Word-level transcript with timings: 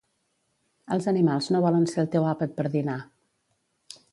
Els 0.95 1.07
animals 1.11 1.49
no 1.55 1.61
volen 1.65 1.85
ser 1.91 2.01
el 2.05 2.09
teu 2.17 2.25
àpat 2.33 2.57
per 2.61 2.67
dinar 2.77 2.99